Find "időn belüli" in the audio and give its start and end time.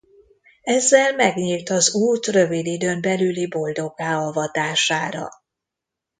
2.65-3.47